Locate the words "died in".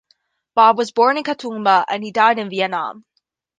2.11-2.49